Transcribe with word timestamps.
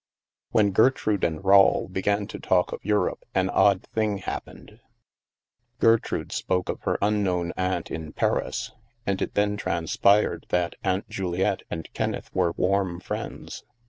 When 0.49 0.71
Gertrude 0.71 1.23
and 1.23 1.43
Rawle 1.45 1.87
began 1.87 2.25
to 2.29 2.39
talk 2.39 2.71
of 2.71 2.79
Eu 2.83 2.95
rope, 2.95 3.23
an 3.35 3.51
odd 3.51 3.83
thing 3.93 4.17
"happened. 4.17 4.79
Gertrude 5.77 6.31
spoke 6.31 6.69
of 6.69 6.81
her 6.81 6.97
unknown 7.03 7.53
aunt, 7.55 7.91
in 7.91 8.11
Paris, 8.11 8.71
and 9.05 9.21
it 9.21 9.35
then 9.35 9.57
transpired 9.57 10.47
that 10.49 10.73
Aunt 10.83 11.07
Juliette 11.07 11.61
and 11.69 11.87
Kenneth 11.93 12.33
were 12.33 12.53
warm 12.57 12.99
friends. 12.99 13.63